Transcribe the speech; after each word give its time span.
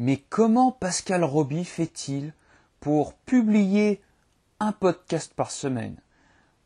Mais 0.00 0.16
comment 0.16 0.72
Pascal 0.72 1.24
Roby 1.24 1.62
fait-il 1.62 2.32
pour 2.80 3.12
publier 3.12 4.00
un 4.58 4.72
podcast 4.72 5.34
par 5.34 5.50
semaine, 5.50 6.00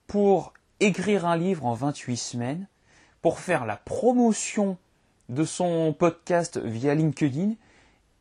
pour 0.07 0.55
écrire 0.79 1.27
un 1.27 1.37
livre 1.37 1.67
en 1.67 1.75
28 1.75 2.17
semaines, 2.17 2.69
pour 3.23 3.41
faire 3.41 3.67
la 3.67 3.77
promotion 3.77 4.79
de 5.31 5.45
son 5.45 5.93
podcast 5.99 6.59
via 6.59 6.95
LinkedIn 6.95 7.55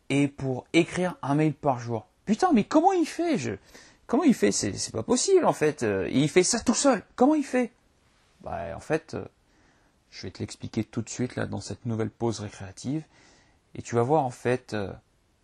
et 0.10 0.28
pour 0.28 0.66
écrire 0.74 1.16
un 1.22 1.36
mail 1.36 1.54
par 1.54 1.78
jour? 1.78 2.08
Putain, 2.26 2.52
mais 2.52 2.64
comment 2.64 2.92
il 2.92 3.06
fait? 3.06 3.38
Comment 4.08 4.24
il 4.24 4.34
fait? 4.34 4.52
C'est 4.52 4.92
pas 4.92 5.04
possible 5.04 5.46
en 5.46 5.54
fait. 5.54 5.84
Euh, 5.84 6.10
il 6.12 6.28
fait 6.28 6.42
ça 6.42 6.60
tout 6.60 6.74
seul. 6.74 7.04
Comment 7.16 7.36
il 7.36 7.46
fait? 7.46 7.72
Bah 8.42 8.76
en 8.76 8.80
fait, 8.80 9.14
euh, 9.14 9.26
je 10.10 10.24
vais 10.24 10.32
te 10.32 10.40
l'expliquer 10.40 10.84
tout 10.84 11.04
de 11.04 11.10
suite 11.10 11.36
là 11.36 11.46
dans 11.46 11.62
cette 11.62 11.86
nouvelle 11.86 12.10
pause 12.10 12.40
récréative. 12.40 13.04
Et 13.76 13.82
tu 13.82 13.96
vas 13.96 14.04
voir 14.04 14.24
en 14.24 14.30
fait, 14.30 14.74
euh, 14.74 14.92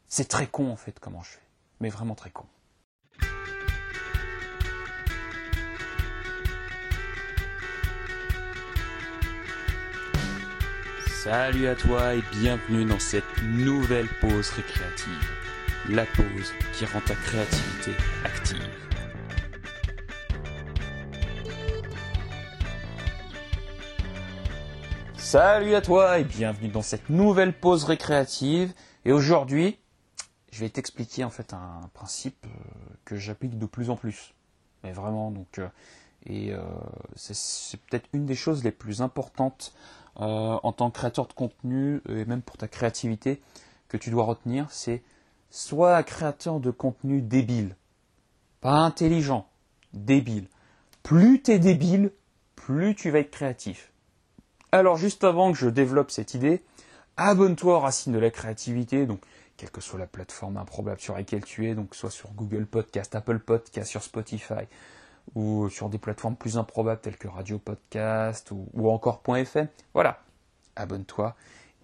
c'est 0.07 0.27
très 0.27 0.45
con 0.45 0.69
en 0.69 0.75
fait 0.75 0.99
comment 0.99 1.23
je 1.23 1.29
fais. 1.29 1.39
Mais 1.79 1.89
vraiment 1.89 2.15
très 2.15 2.29
con. 2.29 2.45
Salut 11.23 11.67
à 11.67 11.75
toi 11.75 12.15
et 12.15 12.23
bienvenue 12.31 12.85
dans 12.85 12.99
cette 12.99 13.41
nouvelle 13.43 14.07
pause 14.21 14.49
récréative. 14.51 15.29
La 15.89 16.05
pause 16.05 16.53
qui 16.73 16.85
rend 16.85 17.01
ta 17.01 17.15
créativité 17.15 17.91
active. 18.23 18.88
Salut 25.31 25.75
à 25.75 25.81
toi 25.81 26.17
et 26.17 26.23
bienvenue 26.23 26.69
dans 26.69 26.81
cette 26.81 27.07
nouvelle 27.07 27.53
pause 27.53 27.83
récréative. 27.83 28.73
Et 29.05 29.11
aujourd'hui, 29.11 29.77
je 30.51 30.59
vais 30.59 30.69
t'expliquer 30.69 31.23
en 31.23 31.29
fait 31.29 31.53
un 31.53 31.87
principe 31.93 32.47
euh, 32.47 32.95
que 33.05 33.15
j'applique 33.15 33.59
de 33.59 33.67
plus 33.67 33.91
en 33.91 33.95
plus. 33.95 34.33
Mais 34.83 34.91
vraiment, 34.91 35.29
donc, 35.29 35.59
euh, 35.59 35.67
et 36.25 36.51
euh, 36.51 36.63
c'est 37.15 37.79
peut-être 37.79 38.09
une 38.13 38.25
des 38.25 38.33
choses 38.33 38.63
les 38.63 38.71
plus 38.71 39.03
importantes 39.03 39.75
en 40.15 40.73
tant 40.73 40.89
que 40.89 40.97
créateur 40.97 41.27
de 41.27 41.33
contenu 41.33 42.01
et 42.09 42.25
même 42.25 42.41
pour 42.41 42.57
ta 42.57 42.67
créativité 42.67 43.39
que 43.87 43.97
tu 43.97 44.09
dois 44.09 44.23
retenir, 44.23 44.65
c'est 44.71 45.03
soit 45.51 46.01
créateur 46.01 46.59
de 46.59 46.71
contenu 46.71 47.21
débile, 47.21 47.75
pas 48.61 48.79
intelligent, 48.79 49.47
débile. 49.93 50.47
Plus 51.03 51.43
tu 51.43 51.51
es 51.51 51.59
débile, 51.59 52.13
plus 52.55 52.95
tu 52.95 53.11
vas 53.11 53.19
être 53.19 53.29
créatif. 53.29 53.88
Alors 54.71 54.97
juste 54.97 55.23
avant 55.23 55.51
que 55.51 55.57
je 55.57 55.67
développe 55.67 56.11
cette 56.11 56.35
idée, 56.35 56.61
abonne-toi 57.17 57.77
aux 57.77 57.79
racines 57.79 58.13
de 58.13 58.19
la 58.19 58.29
créativité, 58.29 59.07
donc 59.07 59.19
quelle 59.57 59.71
que 59.71 59.81
soit 59.81 59.97
la 59.97 60.05
plateforme 60.05 60.57
improbable 60.57 60.99
sur 60.99 61.15
laquelle 61.15 61.43
tu 61.43 61.67
es, 61.67 61.73
donc 61.73 61.95
soit 61.95 62.11
sur 62.11 62.31
Google 62.33 62.65
Podcast, 62.67 63.15
Apple 63.15 63.39
Podcast, 63.39 63.89
sur 63.89 64.03
Spotify, 64.03 64.67
ou 65.35 65.69
sur 65.69 65.89
des 65.89 65.97
plateformes 65.97 66.35
plus 66.35 66.57
improbables 66.57 67.01
telles 67.01 67.17
que 67.17 67.27
Radio 67.27 67.57
Podcast 67.57 68.51
ou, 68.51 68.89
encore 68.89 69.21
.fm. 69.27 69.67
Voilà, 69.93 70.21
abonne-toi. 70.75 71.35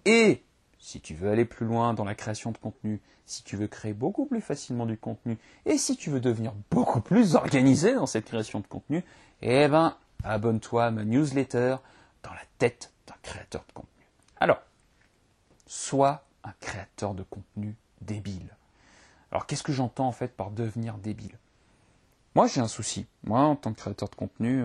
Et 0.04 0.42
si 0.78 1.00
tu 1.00 1.14
veux 1.14 1.30
aller 1.30 1.44
plus 1.44 1.66
loin 1.66 1.92
dans 1.92 2.04
la 2.04 2.14
création 2.14 2.52
de 2.52 2.58
contenu, 2.58 3.00
si 3.26 3.42
tu 3.42 3.56
veux 3.56 3.66
créer 3.66 3.92
beaucoup 3.92 4.26
plus 4.26 4.40
facilement 4.40 4.86
du 4.86 4.96
contenu, 4.96 5.38
et 5.64 5.76
si 5.76 5.96
tu 5.96 6.10
veux 6.10 6.20
devenir 6.20 6.52
beaucoup 6.70 7.00
plus 7.00 7.34
organisé 7.34 7.94
dans 7.94 8.06
cette 8.06 8.26
création 8.26 8.60
de 8.60 8.66
contenu, 8.68 9.02
eh 9.42 9.66
ben, 9.66 9.96
abonne-toi 10.22 10.84
à 10.84 10.90
ma 10.92 11.04
newsletter 11.04 11.76
dans 12.26 12.34
la 12.34 12.42
tête 12.58 12.92
d'un 13.06 13.14
créateur 13.22 13.64
de 13.68 13.72
contenu. 13.72 14.06
Alors, 14.40 14.60
sois 15.66 16.24
un 16.44 16.52
créateur 16.60 17.14
de 17.14 17.22
contenu 17.22 17.76
débile. 18.00 18.56
Alors, 19.30 19.46
qu'est-ce 19.46 19.62
que 19.62 19.72
j'entends 19.72 20.08
en 20.08 20.12
fait 20.12 20.28
par 20.28 20.50
devenir 20.50 20.98
débile? 20.98 21.38
Moi, 22.34 22.46
j'ai 22.48 22.60
un 22.60 22.68
souci. 22.68 23.06
Moi, 23.24 23.40
en 23.40 23.56
tant 23.56 23.72
que 23.72 23.78
créateur 23.78 24.08
de 24.08 24.14
contenu, 24.14 24.64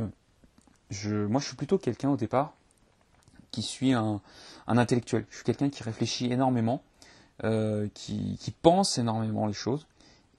je, 0.89 1.25
moi, 1.25 1.39
je 1.39 1.47
suis 1.47 1.55
plutôt 1.55 1.77
quelqu'un 1.77 2.09
au 2.09 2.17
départ 2.17 2.53
qui 3.51 3.61
suis 3.61 3.93
un, 3.93 4.21
intellectuel. 4.67 5.25
Je 5.29 5.35
suis 5.35 5.43
quelqu'un 5.43 5.69
qui 5.69 5.83
réfléchit 5.83 6.31
énormément, 6.31 6.83
euh, 7.43 7.87
qui, 7.93 8.55
pense 8.61 8.97
énormément 8.97 9.45
les 9.45 9.53
choses. 9.53 9.87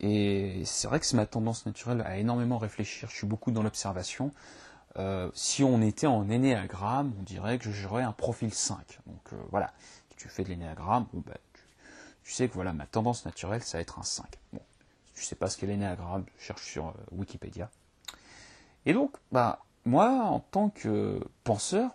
Et 0.00 0.62
c'est 0.64 0.88
vrai 0.88 0.98
que 0.98 1.06
c'est 1.06 1.16
ma 1.16 1.26
tendance 1.26 1.66
naturelle 1.66 2.02
à 2.02 2.16
énormément 2.16 2.58
réfléchir. 2.58 3.08
Je 3.10 3.16
suis 3.16 3.26
beaucoup 3.26 3.52
dans 3.52 3.62
l'observation. 3.62 4.32
Euh, 4.98 5.30
si 5.34 5.64
on 5.64 5.80
était 5.80 6.06
en 6.06 6.28
énéagramme, 6.28 7.12
on 7.18 7.22
dirait 7.22 7.58
que 7.58 7.70
j'aurais 7.70 8.02
un 8.02 8.12
profil 8.12 8.52
5. 8.52 8.98
Donc 9.06 9.32
euh, 9.32 9.36
voilà, 9.50 9.72
si 10.10 10.16
tu 10.16 10.28
fais 10.28 10.44
de 10.44 10.48
l'énéagramme, 10.48 11.06
bah, 11.14 11.34
tu, 12.24 12.32
sais 12.32 12.48
que 12.48 12.54
voilà, 12.54 12.72
ma 12.72 12.86
tendance 12.86 13.24
naturelle, 13.24 13.62
ça 13.62 13.78
va 13.78 13.82
être 13.82 13.98
un 13.98 14.02
5. 14.02 14.26
Bon, 14.52 14.60
si 15.06 15.14
tu 15.14 15.22
sais 15.22 15.34
pas 15.34 15.48
ce 15.48 15.56
qu'est 15.56 15.66
l'énéagramme, 15.66 16.24
cherche 16.38 16.64
sur 16.64 16.94
Wikipédia. 17.10 17.70
Et 18.84 18.92
donc, 18.92 19.16
bah, 19.30 19.64
moi, 19.84 20.08
en 20.10 20.40
tant 20.40 20.68
que 20.68 21.20
penseur, 21.44 21.90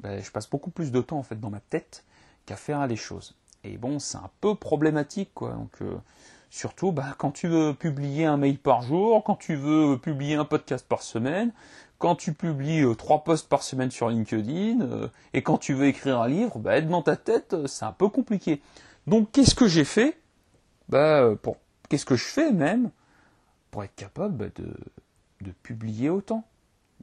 ben, 0.00 0.22
je 0.22 0.30
passe 0.30 0.48
beaucoup 0.48 0.70
plus 0.70 0.90
de 0.90 1.00
temps 1.00 1.18
en 1.18 1.22
fait 1.22 1.38
dans 1.38 1.50
ma 1.50 1.60
tête 1.60 2.04
qu'à 2.46 2.56
faire 2.56 2.86
les 2.86 2.96
choses. 2.96 3.36
Et 3.64 3.76
bon, 3.76 3.98
c'est 3.98 4.18
un 4.18 4.30
peu 4.40 4.54
problématique, 4.54 5.30
quoi. 5.34 5.52
Donc, 5.52 5.70
euh, 5.82 5.96
surtout, 6.50 6.90
bah, 6.92 7.14
quand 7.18 7.30
tu 7.30 7.46
veux 7.48 7.74
publier 7.74 8.26
un 8.26 8.36
mail 8.36 8.58
par 8.58 8.82
jour, 8.82 9.22
quand 9.22 9.36
tu 9.36 9.54
veux 9.54 9.98
publier 9.98 10.34
un 10.34 10.44
podcast 10.44 10.86
par 10.86 11.02
semaine, 11.02 11.52
quand 12.02 12.16
tu 12.16 12.34
publies 12.34 12.82
euh, 12.82 12.96
trois 12.96 13.22
posts 13.22 13.48
par 13.48 13.62
semaine 13.62 13.92
sur 13.92 14.08
LinkedIn, 14.08 14.80
euh, 14.80 15.08
et 15.34 15.42
quand 15.44 15.56
tu 15.56 15.72
veux 15.72 15.86
écrire 15.86 16.20
un 16.20 16.26
livre, 16.26 16.58
bah, 16.58 16.76
être 16.76 16.88
dans 16.88 17.00
ta 17.00 17.14
tête, 17.14 17.54
c'est 17.68 17.84
un 17.84 17.92
peu 17.92 18.08
compliqué. 18.08 18.60
Donc, 19.06 19.30
qu'est-ce 19.30 19.54
que 19.54 19.68
j'ai 19.68 19.84
fait? 19.84 20.20
Bah, 20.88 21.30
pour, 21.40 21.58
Qu'est-ce 21.88 22.04
que 22.04 22.16
je 22.16 22.24
fais 22.24 22.50
même 22.50 22.90
pour 23.70 23.84
être 23.84 23.94
capable 23.94 24.34
bah, 24.34 24.46
de, 24.56 24.74
de 25.42 25.52
publier 25.62 26.10
autant? 26.10 26.44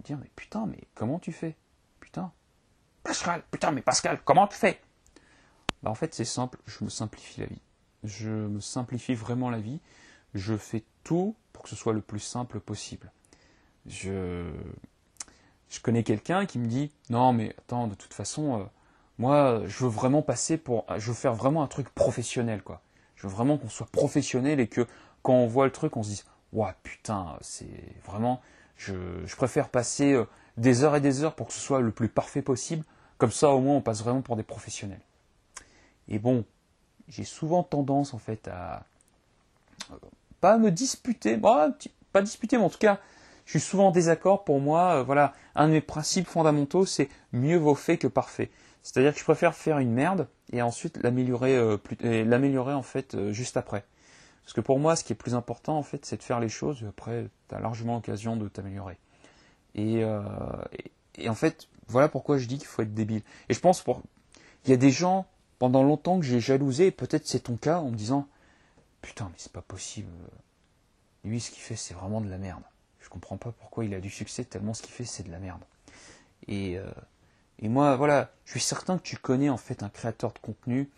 Dire, 0.04 0.18
mais 0.22 0.30
putain, 0.36 0.66
mais 0.66 0.80
comment 0.96 1.18
tu 1.18 1.32
fais? 1.32 1.56
Putain, 2.02 2.34
Pascal, 3.02 3.42
putain, 3.52 3.72
mais 3.72 3.82
Pascal, 3.82 4.20
comment 4.26 4.48
tu 4.48 4.58
fais? 4.58 4.82
Bah, 5.82 5.92
En 5.92 5.96
fait, 5.96 6.14
c'est 6.14 6.26
simple, 6.26 6.60
je 6.66 6.84
me 6.84 6.90
simplifie 6.90 7.40
la 7.40 7.48
vie. 7.48 7.62
Je 8.04 8.28
me 8.30 8.60
simplifie 8.60 9.14
vraiment 9.14 9.50
la 9.50 9.60
vie. 9.60 9.80
Je 10.34 10.58
fais 10.58 10.84
tout 11.06 11.38
pour 11.54 11.64
que 11.64 11.70
ce 11.70 11.78
soit 11.78 11.94
le 11.94 12.02
plus 12.02 12.20
simple 12.20 12.60
possible. 12.60 13.14
Je, 13.90 14.52
connais 15.82 16.04
quelqu'un 16.04 16.46
qui 16.46 16.60
me 16.60 16.68
dit 16.68 16.92
Non, 17.10 17.34
mais 17.34 17.56
attends, 17.58 17.88
de 17.88 17.96
toute 17.96 18.14
façon, 18.14 18.60
euh, 18.60 18.64
moi, 19.18 19.62
je 19.66 19.84
veux 19.84 19.90
vraiment 19.90 20.22
passer 20.22 20.58
pour. 20.58 20.86
Je 20.98 21.08
veux 21.08 21.16
faire 21.16 21.34
vraiment 21.34 21.64
un 21.64 21.68
truc 21.68 21.90
professionnel, 21.90 22.62
quoi. 22.62 22.82
Je 23.16 23.24
veux 23.28 23.34
vraiment 23.34 23.58
qu'on 23.58 23.70
soit 23.70 23.88
professionnel 23.92 24.60
et 24.60 24.68
que 24.68 24.88
quand 25.24 25.34
on 25.34 25.48
voit 25.48 25.66
le 25.66 25.72
truc, 25.72 25.98
on 25.98 26.04
se 26.04 26.10
dise 26.10 26.26
Ouah, 26.54 26.76
putain, 26.84 27.38
c'est 27.42 27.68
vraiment. 28.06 28.42
Je, 28.78 28.94
je, 29.26 29.36
préfère 29.36 29.68
passer 29.70 30.14
euh, 30.14 30.26
des 30.56 30.84
heures 30.84 30.96
et 30.96 31.02
des 31.02 31.24
heures 31.24 31.36
pour 31.36 31.48
que 31.48 31.54
ce 31.54 31.60
soit 31.60 31.82
le 31.82 31.92
plus 31.92 32.08
parfait 32.08 32.42
possible. 32.42 32.86
Comme 33.18 33.32
ça, 33.32 33.50
au 33.50 33.60
moins, 33.60 33.76
on 33.76 33.82
passe 33.82 34.02
vraiment 34.02 34.22
pour 34.22 34.38
des 34.38 34.44
professionnels. 34.44 35.02
Et 36.08 36.20
bon, 36.20 36.46
j'ai 37.10 37.26
souvent 37.26 37.64
tendance, 37.64 38.14
en 38.14 38.20
fait, 38.20 38.48
à 38.48 38.86
pas 40.40 40.58
me 40.58 40.72
disputer, 40.72 41.36
bon, 41.36 41.74
pas 42.14 42.22
disputer, 42.22 42.58
mais 42.58 42.64
en 42.64 42.70
tout 42.70 42.78
cas, 42.78 43.00
je 43.50 43.58
suis 43.58 43.68
souvent 43.68 43.88
en 43.88 43.92
désaccord. 43.92 44.44
Pour 44.44 44.60
moi, 44.60 44.98
euh, 45.00 45.04
voilà, 45.04 45.34
un 45.56 45.68
de 45.68 45.74
mes 45.74 45.82
principes 45.82 46.28
fondamentaux, 46.28 46.86
c'est 46.86 47.10
mieux 47.34 47.58
vaut 47.58 47.74
fait 47.74 47.98
que 47.98 48.06
parfait. 48.06 48.52
C'est-à-dire 48.84 49.12
que 49.12 49.18
je 49.18 49.24
préfère 49.24 49.56
faire 49.56 49.80
une 49.80 49.92
merde 49.92 50.28
et 50.54 50.62
ensuite 50.62 51.02
l'améliorer, 51.02 51.58
euh, 51.58 51.78
l'améliorer 52.04 52.76
en 52.76 52.84
fait 52.84 53.16
euh, 53.16 53.34
juste 53.34 53.58
après. 53.58 53.86
Parce 54.44 54.54
que 54.54 54.62
pour 54.62 54.78
moi, 54.78 54.96
ce 54.96 55.04
qui 55.04 55.14
est 55.14 55.16
plus 55.16 55.34
important, 55.34 55.80
en 55.80 55.82
fait, 55.82 56.06
c'est 56.06 56.18
de 56.18 56.22
faire 56.22 56.40
les 56.40 56.48
choses. 56.48 56.84
Et 56.84 56.86
après, 56.86 57.28
tu 57.48 57.56
as 57.56 57.60
largement 57.60 57.96
l'occasion 57.96 58.38
de 58.38 58.48
t'améliorer. 58.48 59.00
Euh, 59.80 60.22
et, 61.18 61.28
en 61.28 61.36
fait, 61.36 61.70
voilà 61.88 62.08
pourquoi 62.08 62.38
je 62.38 62.46
dis 62.46 62.60
qu'il 62.60 62.68
faut 62.68 62.84
être 62.84 62.94
débile. 62.94 63.24
Et 63.50 63.56
je 63.56 63.60
pense 63.60 63.82
pour, 63.82 64.04
il 64.66 64.70
y 64.70 64.74
a 64.74 64.78
des 64.78 64.92
gens 64.92 65.26
pendant 65.58 65.82
longtemps 65.82 66.20
que 66.20 66.26
j'ai 66.26 66.40
jalousé, 66.40 66.86
et 66.86 66.92
peut-être 66.92 67.26
c'est 67.26 67.40
ton 67.40 67.58
cas, 67.58 67.80
en 67.80 67.90
me 67.90 67.96
disant, 67.96 68.28
putain, 69.02 69.26
mais 69.26 69.38
c'est 69.38 69.52
pas 69.52 69.64
possible. 69.64 70.12
Lui, 71.24 71.40
ce 71.40 71.50
qu'il 71.50 71.64
fait, 71.64 71.76
c'est 71.76 71.96
vraiment 71.96 72.22
de 72.22 72.30
la 72.30 72.38
merde. 72.38 72.62
Je 73.10 73.14
comprends 73.14 73.38
pas 73.38 73.52
pourquoi 73.52 73.86
il 73.86 73.96
a 73.96 74.00
du 74.00 74.12
succès 74.12 74.46
tellement 74.46 74.76
ce 74.76 74.84
qu'il 74.84 74.92
fait, 74.92 75.04
c'est 75.04 75.24
de 75.24 75.32
la 75.32 75.40
merde. 75.40 75.62
Et, 76.48 76.78
euh, 76.78 76.88
et 77.58 77.68
moi, 77.68 77.96
voilà, 77.96 78.32
je 78.46 78.52
suis 78.52 78.60
certain 78.60 79.00
que 79.00 79.04
tu 79.04 79.18
connais 79.18 79.50
en 79.50 79.58
fait 79.58 79.82
un 79.82 79.90
créateur 79.90 80.32
de 80.32 80.38
contenu, 80.38 80.92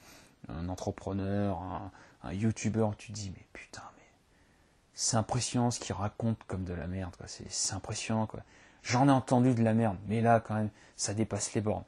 un 0.50 0.68
entrepreneur, 0.68 1.58
un, 1.62 1.90
un 2.24 2.34
youtubeur, 2.34 2.98
tu 2.98 3.14
te 3.14 3.14
dis, 3.14 3.32
mais 3.34 3.46
putain, 3.54 3.84
mais 3.96 4.04
c'est 4.94 5.16
impressionnant 5.16 5.72
ce 5.72 5.80
qu'il 5.80 5.96
raconte 5.96 6.44
comme 6.48 6.66
de 6.66 6.74
la 6.74 6.86
merde. 6.86 7.16
C'est 7.26 7.74
impressionnant, 7.74 8.28
quoi. 8.28 8.42
J'en 8.84 9.08
ai 9.08 9.12
entendu 9.12 9.56
de 9.56 9.64
la 9.64 9.74
merde, 9.74 9.98
mais 10.08 10.20
là, 10.20 10.42
quand 10.42 10.56
même, 10.56 10.70
ça 10.98 11.14
dépasse 11.14 11.54
les 11.54 11.62
bornes. 11.62 11.86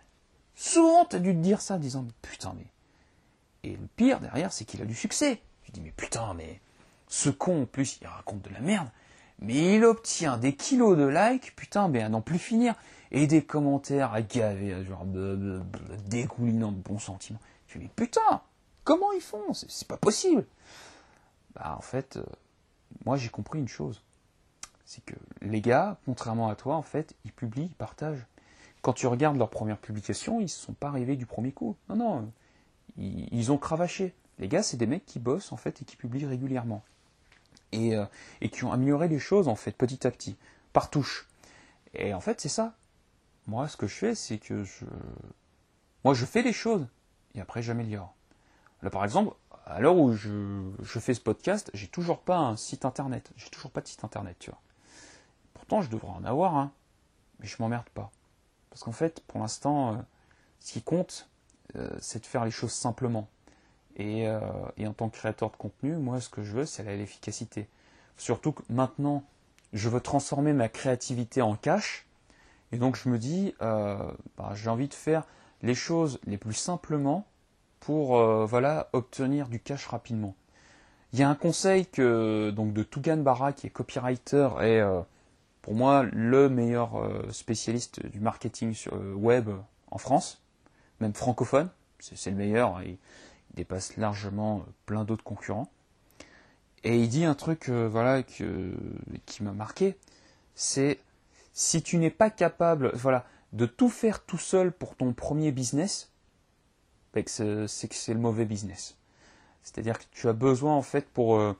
Souvent, 0.55 1.03
t'as 1.03 1.19
dû 1.19 1.33
te 1.33 1.39
dire 1.39 1.59
ça, 1.59 1.75
en 1.75 1.79
disant, 1.79 2.07
putain, 2.21 2.53
mais. 2.57 2.67
Et 3.63 3.75
le 3.75 3.87
pire 3.97 4.21
derrière, 4.21 4.53
c'est 4.53 4.63
qu'il 4.63 4.81
a 4.81 4.85
du 4.85 4.95
succès. 4.95 5.41
Tu 5.63 5.71
dis, 5.71 5.81
mais 5.81 5.91
putain, 5.91 6.33
mais. 6.33 6.61
Ce 7.09 7.29
con, 7.29 7.63
en 7.63 7.65
plus, 7.65 7.99
il 8.01 8.07
raconte 8.07 8.41
de 8.41 8.49
la 8.49 8.59
merde, 8.59 8.89
mais 9.39 9.75
il 9.75 9.85
obtient 9.85 10.37
des 10.37 10.55
kilos 10.55 10.97
de 10.97 11.05
likes, 11.05 11.55
putain, 11.55 11.87
mais 11.87 12.01
à 12.01 12.09
n'en 12.09 12.21
plus 12.21 12.39
finir. 12.39 12.75
Et 13.11 13.27
des 13.27 13.43
commentaires 13.43 14.13
à 14.13 14.23
gaver, 14.23 14.83
genre, 14.85 15.05
dégoulinant 16.07 16.71
de 16.71 16.77
bons 16.77 16.97
sentiments. 16.97 17.39
Tu 17.67 17.77
dis, 17.77 17.89
putain, 17.95 18.41
comment 18.83 19.11
ils 19.13 19.21
font? 19.21 19.53
C'est 19.53 19.87
pas 19.87 19.97
possible. 19.97 20.45
Bah, 21.55 21.75
en 21.77 21.81
fait, 21.81 22.17
euh, 22.17 22.23
moi 23.05 23.17
j'ai 23.17 23.29
compris 23.29 23.59
une 23.59 23.67
chose. 23.67 24.01
C'est 24.85 25.03
que 25.05 25.15
les 25.41 25.61
gars, 25.61 25.97
contrairement 26.05 26.49
à 26.49 26.55
toi, 26.55 26.75
en 26.75 26.81
fait, 26.81 27.15
ils 27.25 27.31
publient, 27.31 27.67
ils 27.69 27.75
partagent. 27.75 28.25
Quand 28.81 28.93
tu 28.93 29.07
regardes 29.07 29.37
leurs 29.37 29.49
premières 29.49 29.77
publications, 29.77 30.39
ils 30.39 30.43
ne 30.43 30.47
sont 30.47 30.73
pas 30.73 30.89
arrivés 30.89 31.15
du 31.15 31.25
premier 31.25 31.51
coup. 31.51 31.77
Non, 31.89 31.95
non, 31.95 32.31
ils, 32.97 33.51
ont 33.51 33.57
cravaché. 33.57 34.13
Les 34.39 34.47
gars, 34.47 34.61
c'est 34.61 34.77
des 34.77 34.87
mecs 34.87 35.05
qui 35.05 35.19
bossent 35.19 35.51
en 35.51 35.57
fait 35.57 35.81
et 35.81 35.85
qui 35.85 35.95
publient 35.95 36.25
régulièrement. 36.25 36.83
Et, 37.73 37.95
euh, 37.95 38.05
et 38.41 38.49
qui 38.49 38.63
ont 38.63 38.71
amélioré 38.71 39.07
les 39.07 39.19
choses 39.19 39.47
en 39.47 39.55
fait 39.55 39.71
petit 39.71 40.05
à 40.05 40.11
petit, 40.11 40.37
par 40.73 40.89
touche. 40.89 41.27
Et 41.93 42.13
en 42.13 42.21
fait, 42.21 42.39
c'est 42.39 42.49
ça. 42.49 42.75
Moi, 43.47 43.67
ce 43.67 43.77
que 43.77 43.87
je 43.87 43.95
fais, 43.95 44.15
c'est 44.15 44.37
que 44.37 44.63
je. 44.63 44.85
Moi, 46.03 46.13
je 46.13 46.25
fais 46.25 46.43
des 46.43 46.53
choses 46.53 46.87
et 47.35 47.41
après, 47.41 47.61
j'améliore. 47.61 48.13
Là, 48.81 48.89
par 48.89 49.03
exemple, 49.03 49.35
à 49.65 49.79
l'heure 49.79 49.97
où 49.97 50.13
je, 50.13 50.69
je, 50.81 50.99
fais 50.99 51.13
ce 51.13 51.21
podcast, 51.21 51.71
j'ai 51.73 51.87
toujours 51.87 52.19
pas 52.19 52.37
un 52.37 52.55
site 52.55 52.85
internet. 52.85 53.31
J'ai 53.37 53.49
toujours 53.49 53.71
pas 53.71 53.81
de 53.81 53.87
site 53.87 54.03
internet, 54.03 54.35
tu 54.39 54.49
vois. 54.49 54.59
Pourtant, 55.53 55.81
je 55.81 55.89
devrais 55.89 56.09
en 56.09 56.23
avoir 56.25 56.55
un. 56.55 56.71
Mais 57.39 57.47
je 57.47 57.55
m'emmerde 57.59 57.89
pas. 57.89 58.11
Parce 58.69 58.83
qu'en 58.83 58.91
fait, 58.91 59.21
pour 59.27 59.39
l'instant, 59.39 59.93
euh, 59.93 59.97
ce 60.59 60.73
qui 60.73 60.81
compte, 60.81 61.29
euh, 61.75 61.89
c'est 61.99 62.19
de 62.19 62.25
faire 62.25 62.45
les 62.45 62.51
choses 62.51 62.71
simplement. 62.71 63.27
Et, 63.97 64.27
euh, 64.27 64.39
et, 64.77 64.87
en 64.87 64.93
tant 64.93 65.09
que 65.09 65.17
créateur 65.17 65.51
de 65.51 65.55
contenu, 65.55 65.95
moi, 65.95 66.19
ce 66.19 66.29
que 66.29 66.43
je 66.43 66.53
veux, 66.53 66.65
c'est 66.65 66.83
l'efficacité. 66.83 67.67
Surtout 68.17 68.51
que 68.51 68.63
maintenant, 68.69 69.23
je 69.71 69.89
veux 69.89 70.01
transformer 70.01 70.53
ma 70.53 70.69
créativité 70.69 71.41
en 71.41 71.55
cash. 71.55 72.05
Et 72.71 72.77
donc, 72.77 72.95
je 72.95 73.09
me 73.09 73.19
dis, 73.19 73.53
bah, 73.59 74.15
j'ai 74.55 74.69
envie 74.69 74.87
de 74.87 74.93
faire 74.93 75.25
les 75.61 75.75
choses 75.75 76.19
les 76.25 76.37
plus 76.37 76.53
simplement 76.53 77.27
pour 77.79 78.17
voilà, 78.47 78.89
obtenir 78.93 79.47
du 79.47 79.59
cash 79.59 79.85
rapidement. 79.85 80.35
Il 81.11 81.19
y 81.19 81.23
a 81.23 81.29
un 81.29 81.35
conseil 81.35 81.85
que, 81.85 82.49
donc, 82.49 82.73
de 82.73 82.81
Tugan 82.81 83.17
Barra, 83.17 83.53
qui 83.53 83.67
est 83.67 83.69
copywriter 83.69 84.49
et 84.63 84.81
pour 85.63 85.73
moi 85.73 86.03
le 86.11 86.49
meilleur 86.49 86.97
euh, 86.97 87.25
spécialiste 87.31 88.05
du 88.05 88.19
marketing 88.19 88.75
euh, 88.91 89.13
web 89.13 89.49
en 89.89 89.97
France, 89.97 90.43
même 90.99 91.13
francophone, 91.13 91.69
c'est 91.99 92.29
le 92.29 92.35
meilleur, 92.35 92.83
il, 92.83 92.97
dépasse 93.53 93.97
largement 93.97 94.59
euh, 94.59 94.71
plein 94.85 95.03
d'autres 95.03 95.23
concurrents. 95.23 95.69
Et 96.83 96.97
il 96.99 97.07
dit 97.07 97.23
un 97.23 97.35
truc 97.35 97.69
voilà 97.69 98.23
qui 98.23 98.43
m'a 99.39 99.53
marqué, 99.53 99.97
c'est 100.53 100.99
si 101.53 101.81
tu 101.81 101.97
n'es 101.97 102.09
pas 102.09 102.29
capable 102.29 102.91
voilà 102.93 103.25
de 103.53 103.65
tout 103.65 103.87
faire 103.87 104.25
tout 104.25 104.37
seul 104.37 104.73
pour 104.73 104.97
ton 104.97 105.13
premier 105.13 105.53
business, 105.53 106.11
ben, 107.13 107.23
c'est 107.25 107.87
que 107.87 107.95
c'est 107.95 108.13
le 108.13 108.19
mauvais 108.19 108.43
business. 108.43 108.97
C'est-à-dire 109.61 109.97
que 109.97 110.03
tu 110.11 110.27
as 110.27 110.33
besoin 110.33 110.75
en 110.75 110.81
fait 110.81 111.07
pour 111.07 111.55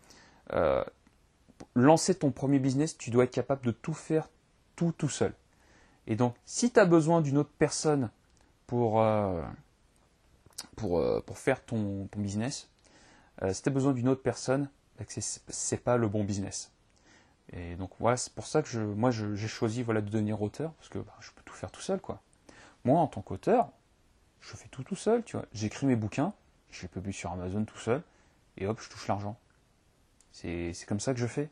lancer 1.74 2.16
ton 2.16 2.32
premier 2.32 2.60
business, 2.60 2.98
tu 2.98 3.10
dois 3.10 3.24
être 3.24 3.32
capable 3.32 3.66
de 3.66 3.72
tout 3.72 3.94
faire 3.94 4.28
tout 4.76 4.92
tout 4.92 5.08
seul. 5.08 5.34
Et 6.08 6.16
donc, 6.16 6.36
si 6.46 6.72
tu 6.72 6.80
as 6.80 6.86
besoin 6.86 7.22
d'une 7.22 7.38
autre 7.38 7.54
personne 7.58 8.10
pour, 8.68 9.02
euh, 9.02 9.42
pour, 10.76 11.00
euh, 11.00 11.22
pour 11.26 11.38
faire 11.38 11.64
ton, 11.64 12.08
business, 12.18 12.70
euh, 13.42 13.54
si 13.54 13.62
tu 13.62 13.70
as 13.70 13.72
besoin 13.72 13.94
d'une 13.94 14.08
autre 14.10 14.22
personne, 14.22 14.70
bah, 14.98 15.06
c'est 15.48 15.84
pas 15.84 15.98
le 15.98 16.08
bon 16.08 16.24
business. 16.24 16.72
Et 17.52 17.76
donc 17.76 17.92
voilà, 18.00 18.18
c'est 18.18 18.34
pour 18.34 18.48
ça 18.48 18.62
que 18.62 18.70
je, 18.70 18.80
moi 18.80 19.12
j'ai 19.12 19.48
choisi 19.48 19.84
voilà, 19.84 20.02
de 20.02 20.10
devenir 20.10 20.42
auteur, 20.42 20.72
parce 20.74 20.90
que 20.90 21.00
bah, 21.00 21.14
je 21.20 21.32
peux 21.32 21.44
tout 21.44 21.54
faire 21.54 21.72
tout 21.72 21.82
seul. 21.82 22.00
quoi. 22.00 22.22
Moi, 22.86 23.00
en 23.00 23.08
tant 23.08 23.22
qu'auteur, 23.22 23.70
je 24.42 24.56
fais 24.56 24.68
tout 24.70 24.84
tout 24.84 24.96
seul, 24.96 25.24
tu 25.24 25.38
vois. 25.38 25.46
J'écris 25.54 25.86
mes 25.86 25.96
bouquins, 25.96 26.34
je 26.72 26.82
les 26.84 26.88
publie 26.88 27.14
sur 27.14 27.32
Amazon 27.32 27.66
tout 27.66 27.78
seul, 27.78 28.02
et 28.58 28.68
hop, 28.68 28.80
je 28.82 28.90
touche 28.90 29.08
l'argent. 29.08 29.38
C'est 30.32 30.74
comme 30.88 31.00
ça 31.00 31.14
que 31.14 31.20
je 31.20 31.28
fais 31.28 31.50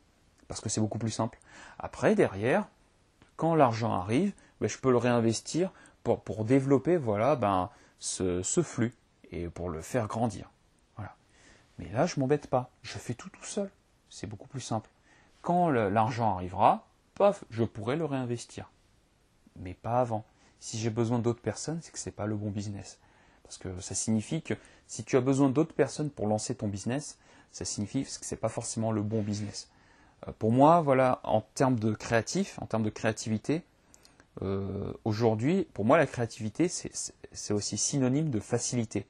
parce 0.48 0.60
que 0.60 0.68
c'est 0.68 0.80
beaucoup 0.80 0.98
plus 0.98 1.10
simple. 1.10 1.38
Après, 1.78 2.14
derrière, 2.14 2.68
quand 3.36 3.54
l'argent 3.54 3.92
arrive, 3.94 4.34
ben, 4.60 4.68
je 4.68 4.76
peux 4.76 4.90
le 4.90 4.98
réinvestir 4.98 5.70
pour, 6.02 6.20
pour 6.20 6.44
développer 6.44 6.96
voilà, 6.96 7.36
ben, 7.36 7.70
ce, 8.02 8.62
flux 8.62 8.94
et 9.30 9.48
pour 9.48 9.70
le 9.70 9.80
faire 9.80 10.08
grandir. 10.08 10.50
Voilà. 10.96 11.14
Mais 11.78 11.90
là, 11.92 12.06
je 12.06 12.18
m'embête 12.18 12.48
pas. 12.48 12.70
Je 12.82 12.98
fais 12.98 13.14
tout 13.14 13.30
tout 13.30 13.44
seul. 13.44 13.70
C'est 14.10 14.26
beaucoup 14.26 14.48
plus 14.48 14.60
simple. 14.60 14.90
Quand 15.40 15.70
l'argent 15.70 16.34
arrivera, 16.34 16.88
paf, 17.14 17.44
je 17.50 17.64
pourrai 17.64 17.96
le 17.96 18.04
réinvestir. 18.04 18.70
Mais 19.56 19.74
pas 19.74 20.00
avant. 20.00 20.24
Si 20.58 20.78
j'ai 20.78 20.90
besoin 20.90 21.18
d'autres 21.18 21.40
personnes, 21.40 21.80
c'est 21.82 21.92
que 21.92 21.98
ce 21.98 22.08
n'est 22.08 22.14
pas 22.14 22.26
le 22.26 22.36
bon 22.36 22.50
business. 22.50 22.98
Parce 23.44 23.58
que 23.58 23.80
ça 23.80 23.94
signifie 23.94 24.42
que 24.42 24.54
si 24.86 25.04
tu 25.04 25.16
as 25.16 25.20
besoin 25.20 25.48
d'autres 25.48 25.74
personnes 25.74 26.10
pour 26.10 26.26
lancer 26.26 26.54
ton 26.54 26.68
business, 26.68 27.18
ça 27.50 27.64
signifie 27.64 28.04
que 28.04 28.10
ce 28.10 28.34
n'est 28.34 28.40
pas 28.40 28.48
forcément 28.48 28.92
le 28.92 29.02
bon 29.02 29.22
business. 29.22 29.70
Euh, 30.26 30.32
pour 30.38 30.52
moi, 30.52 30.80
voilà, 30.80 31.20
en 31.24 31.40
termes 31.40 31.78
de 31.78 31.94
créatif, 31.94 32.58
en 32.60 32.66
termes 32.66 32.84
de 32.84 32.90
créativité, 32.90 33.62
euh, 34.40 34.92
aujourd'hui, 35.04 35.66
pour 35.74 35.84
moi, 35.84 35.98
la 35.98 36.06
créativité, 36.06 36.68
c'est 36.68 37.52
aussi 37.52 37.76
synonyme 37.76 38.30
de 38.30 38.40
facilité. 38.40 39.06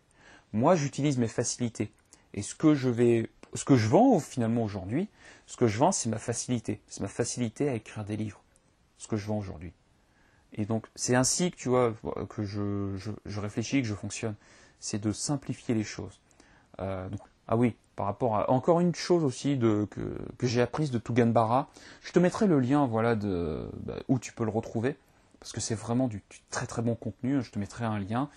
Moi, 0.53 0.75
j'utilise 0.75 1.19
mes 1.19 1.29
facilités. 1.29 1.93
Et 2.35 2.43
ce 2.43 2.55
que 2.55 2.75
je 2.75 2.89
vais, 2.89 3.31
ce 3.55 3.65
que 3.65 3.77
je 3.77 3.89
vends 3.89 4.19
finalement 4.19 4.65
aujourd'hui, 4.65 5.09
ce 5.47 5.57
que 5.57 5.67
je 5.67 5.79
vends, 5.79 5.93
c'est 5.93 6.09
ma 6.09 6.19
facilité. 6.19 6.81
C'est 6.89 7.01
ma 7.01 7.09
facilité 7.09 7.69
à 7.69 7.75
écrire 7.75 8.05
des 8.05 8.17
livres. 8.17 8.43
Ce 8.99 9.07
que 9.07 9.17
je 9.17 9.27
vends 9.27 9.39
aujourd'hui. 9.39 9.73
Et 10.55 10.67
donc, 10.67 10.87
c'est 10.95 11.15
ainsi 11.15 11.51
que 11.51 11.57
tu 11.57 11.69
vois 11.69 11.95
que 12.29 12.43
je, 12.43 13.41
réfléchis, 13.41 13.81
que 13.81 13.89
je 13.89 13.95
fonctionne. 13.95 14.35
C'est 14.81 15.01
de 15.01 15.13
simplifier 15.13 15.75
les 15.75 15.85
choses. 15.85 16.21
Euh, 16.81 17.09
ah 17.49 17.57
oui, 17.57 17.77
par 17.97 18.07
rapport 18.07 18.37
à 18.37 18.51
encore 18.51 18.81
une 18.81 18.95
chose 18.95 19.25
aussi 19.25 19.59
que, 19.59 19.89
j'ai 20.43 20.61
apprise 20.61 20.91
de 20.91 20.99
Tuganbara. 20.99 21.69
Je 22.03 22.13
te 22.13 22.19
mettrai 22.19 22.47
le 22.47 22.61
lien 22.61 22.87
voilà 22.87 23.15
de 23.15 23.69
bah, 23.85 23.97
où 24.09 24.19
tu 24.19 24.33
peux 24.33 24.45
le 24.45 24.51
retrouver 24.51 24.97
parce 25.43 25.51
que 25.51 25.61
c'est 25.61 25.75
vraiment 25.75 26.07
du, 26.07 26.23
très 26.51 26.69
très 26.69 26.83
bon 26.83 26.95
contenu. 26.95 27.43
Je 27.43 27.51
te 27.51 27.59
mettrai 27.59 27.85
un 27.85 27.99
lien 27.99 28.31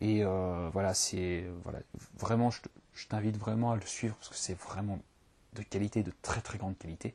et 0.00 0.24
euh, 0.24 0.68
voilà 0.72 0.92
c'est 0.92 1.46
voilà 1.62 1.78
vraiment 2.18 2.50
je 2.50 3.06
t'invite 3.06 3.36
vraiment 3.36 3.70
à 3.70 3.76
le 3.76 3.86
suivre 3.86 4.16
parce 4.16 4.28
que 4.28 4.34
c'est 4.34 4.58
vraiment 4.58 4.98
de 5.52 5.62
qualité, 5.62 6.02
de 6.02 6.12
très 6.20 6.40
très 6.40 6.58
grande 6.58 6.76
qualité. 6.76 7.14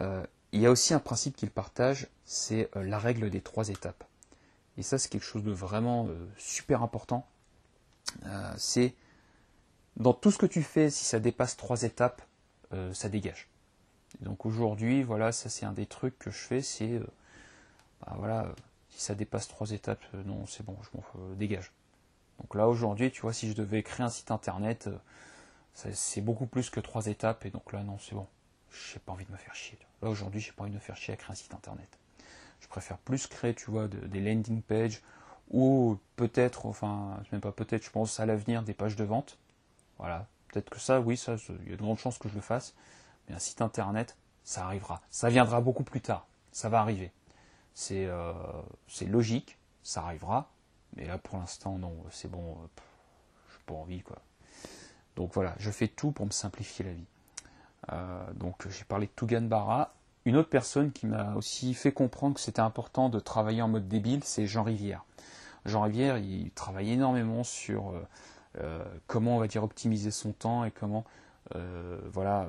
Euh, 0.00 0.24
il 0.52 0.60
y 0.60 0.66
a 0.66 0.70
aussi 0.70 0.94
un 0.94 1.00
principe 1.00 1.34
qu'il 1.34 1.50
partage, 1.50 2.06
c'est 2.24 2.70
euh, 2.76 2.84
la 2.84 3.00
règle 3.00 3.30
des 3.30 3.40
trois 3.40 3.68
étapes. 3.68 4.04
Et 4.78 4.84
ça 4.84 4.96
c'est 4.96 5.08
quelque 5.08 5.24
chose 5.24 5.42
de 5.42 5.50
vraiment 5.50 6.08
super 6.38 6.82
important. 6.82 7.26
c'est 8.58 8.94
dans 9.96 10.14
tout 10.14 10.30
ce 10.30 10.38
que 10.38 10.46
tu 10.46 10.62
fais, 10.62 10.88
si 10.88 11.04
ça 11.04 11.18
dépasse 11.18 11.56
trois 11.56 11.82
étapes, 11.82 12.22
ça 12.92 13.08
dégage. 13.08 13.48
donc 14.20 14.44
aujourd'hui, 14.44 15.02
voilà, 15.02 15.32
ça 15.32 15.48
c'est 15.48 15.64
un 15.64 15.72
des 15.72 15.86
trucs 15.86 16.18
que 16.18 16.30
je 16.30 16.36
fais, 16.36 16.60
c'est, 16.60 17.00
bah, 18.00 18.14
voilà, 18.18 18.48
si 18.90 19.00
ça 19.00 19.14
dépasse 19.14 19.48
trois 19.48 19.70
étapes, 19.70 20.02
euh, 20.14 20.22
non, 20.24 20.46
c'est 20.46 20.64
bon, 20.64 20.76
je 20.82 20.96
m'en 20.96 21.34
dégage. 21.34 21.72
Donc 22.40 22.54
là 22.54 22.68
aujourd'hui, 22.68 23.10
tu 23.10 23.22
vois, 23.22 23.32
si 23.32 23.48
je 23.48 23.54
devais 23.54 23.82
créer 23.82 24.04
un 24.04 24.10
site 24.10 24.30
internet, 24.30 24.90
c'est 25.74 26.20
beaucoup 26.20 26.46
plus 26.46 26.70
que 26.70 26.80
trois 26.80 27.06
étapes, 27.06 27.46
et 27.46 27.50
donc 27.50 27.72
là 27.72 27.82
non, 27.82 27.98
c'est 27.98 28.14
bon. 28.14 28.26
J'ai 28.92 28.98
pas 28.98 29.12
envie 29.12 29.24
de 29.24 29.32
me 29.32 29.36
faire 29.36 29.54
chier. 29.54 29.78
Là 30.02 30.10
aujourd'hui, 30.10 30.40
j'ai 30.40 30.52
pas 30.52 30.62
envie 30.62 30.70
de 30.70 30.76
me 30.76 30.80
faire 30.80 30.96
chier 30.96 31.14
à 31.14 31.16
créer 31.16 31.32
un 31.32 31.34
site 31.34 31.54
internet. 31.54 31.88
Je 32.60 32.68
préfère 32.68 32.98
plus 32.98 33.26
créer, 33.26 33.54
tu 33.54 33.70
vois, 33.70 33.88
des 33.88 34.20
landing 34.20 34.60
pages 34.62 35.02
ou 35.50 35.98
peut-être, 36.16 36.66
enfin, 36.66 37.20
même 37.32 37.40
pas 37.40 37.52
peut-être, 37.52 37.84
je 37.84 37.90
pense 37.90 38.20
à 38.20 38.26
l'avenir 38.26 38.62
des 38.62 38.74
pages 38.74 38.96
de 38.96 39.04
vente 39.04 39.38
voilà. 39.98 40.26
Peut-être 40.48 40.70
que 40.70 40.78
ça, 40.78 41.00
oui, 41.00 41.16
ça, 41.16 41.36
il 41.64 41.70
y 41.70 41.72
a 41.72 41.76
de 41.76 41.82
grandes 41.82 41.98
chances 41.98 42.18
que 42.18 42.28
je 42.28 42.34
le 42.34 42.40
fasse. 42.40 42.74
Mais 43.28 43.34
un 43.34 43.38
site 43.38 43.60
internet, 43.60 44.16
ça 44.44 44.64
arrivera. 44.64 45.02
Ça 45.10 45.28
viendra 45.28 45.60
beaucoup 45.60 45.84
plus 45.84 46.00
tard. 46.00 46.26
Ça 46.52 46.68
va 46.68 46.80
arriver. 46.80 47.10
C'est 47.76 48.06
euh, 48.06 48.32
logique, 49.02 49.58
ça 49.82 50.04
arrivera. 50.04 50.50
Mais 50.96 51.06
là, 51.06 51.18
pour 51.18 51.38
l'instant, 51.38 51.76
non, 51.76 51.94
c'est 52.10 52.30
bon. 52.30 52.52
Euh, 52.52 52.80
je 53.50 53.54
n'ai 53.54 53.64
pas 53.66 53.74
envie, 53.74 54.00
quoi. 54.00 54.16
Donc 55.14 55.34
voilà, 55.34 55.54
je 55.58 55.70
fais 55.70 55.86
tout 55.86 56.10
pour 56.10 56.24
me 56.24 56.30
simplifier 56.30 56.86
la 56.86 56.92
vie. 56.92 57.06
Euh, 57.92 58.32
donc 58.32 58.66
j'ai 58.68 58.84
parlé 58.84 59.06
de 59.06 59.12
Tugan 59.14 59.42
Barra. 59.42 59.94
Une 60.24 60.36
autre 60.36 60.48
personne 60.48 60.90
qui 60.90 61.06
m'a 61.06 61.34
aussi 61.34 61.74
fait 61.74 61.92
comprendre 61.92 62.34
que 62.34 62.40
c'était 62.40 62.60
important 62.60 63.10
de 63.10 63.20
travailler 63.20 63.60
en 63.60 63.68
mode 63.68 63.88
débile, 63.88 64.24
c'est 64.24 64.46
Jean 64.46 64.62
Rivière. 64.62 65.04
Jean 65.66 65.82
Rivière, 65.82 66.16
il 66.16 66.50
travaille 66.52 66.92
énormément 66.92 67.44
sur 67.44 67.92
euh, 68.60 68.84
comment 69.06 69.36
on 69.36 69.38
va 69.38 69.48
dire 69.48 69.62
optimiser 69.62 70.10
son 70.10 70.32
temps 70.32 70.64
et 70.64 70.70
comment 70.70 71.04
euh, 71.54 71.98
voilà 72.10 72.48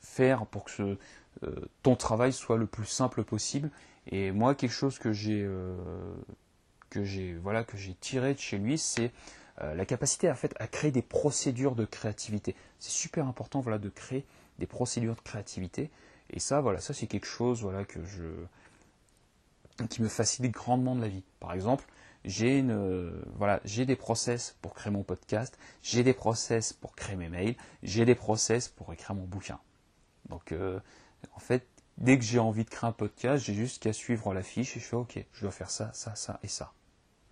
faire 0.00 0.46
pour 0.46 0.64
que 0.64 0.98
euh, 1.44 1.54
ton 1.82 1.96
travail 1.96 2.32
soit 2.32 2.56
le 2.56 2.66
plus 2.66 2.86
simple 2.86 3.22
possible. 3.24 3.70
Et 4.06 4.30
moi, 4.32 4.54
quelque 4.54 4.72
chose 4.72 4.98
que 4.98 5.12
j'ai 5.12 5.48
j'ai 7.02 7.34
voilà 7.34 7.64
tiré 8.00 8.32
de 8.32 8.38
chez 8.38 8.56
lui, 8.58 8.78
c'est 8.78 9.12
la 9.60 9.84
capacité 9.84 10.28
à, 10.28 10.34
fait, 10.34 10.54
à 10.58 10.66
créer 10.66 10.90
des 10.90 11.02
procédures 11.02 11.74
de 11.74 11.84
créativité. 11.84 12.54
C'est 12.78 12.90
super 12.90 13.26
important 13.26 13.60
voilà 13.60 13.78
de 13.78 13.90
créer 13.90 14.24
des 14.58 14.66
procédures 14.66 15.14
de 15.14 15.20
créativité. 15.20 15.90
Et 16.30 16.40
ça 16.40 16.60
voilà 16.60 16.80
ça 16.80 16.94
c'est 16.94 17.06
quelque 17.06 17.26
chose 17.26 17.62
voilà 17.62 17.84
que 17.84 18.02
je 18.04 18.24
qui 19.90 20.02
me 20.02 20.08
facilite 20.08 20.52
grandement 20.52 20.96
de 20.96 21.02
la 21.02 21.08
vie. 21.08 21.22
Par 21.38 21.52
exemple, 21.52 21.84
j'ai 22.24 22.62
euh, 22.62 23.22
voilà, 23.36 23.60
j'ai 23.64 23.86
des 23.86 23.96
process 23.96 24.56
pour 24.62 24.74
créer 24.74 24.92
mon 24.92 25.02
podcast, 25.02 25.56
j'ai 25.82 26.02
des 26.02 26.14
process 26.14 26.72
pour 26.72 26.96
créer 26.96 27.16
mes 27.16 27.28
mails, 27.28 27.54
j'ai 27.82 28.04
des 28.04 28.14
process 28.14 28.68
pour 28.68 28.92
écrire 28.92 29.14
mon 29.14 29.24
bouquin. 29.24 29.60
Donc, 30.28 30.52
euh, 30.52 30.80
en 31.34 31.38
fait, 31.38 31.66
dès 31.98 32.18
que 32.18 32.24
j'ai 32.24 32.38
envie 32.38 32.64
de 32.64 32.70
créer 32.70 32.88
un 32.88 32.92
podcast, 32.92 33.44
j'ai 33.44 33.54
juste 33.54 33.82
qu'à 33.82 33.92
suivre 33.92 34.34
la 34.34 34.42
fiche 34.42 34.76
et 34.76 34.80
je 34.80 34.84
fais 34.84 34.96
OK, 34.96 35.24
je 35.32 35.40
dois 35.40 35.50
faire 35.50 35.70
ça, 35.70 35.90
ça, 35.92 36.14
ça 36.14 36.38
et 36.42 36.48
ça. 36.48 36.72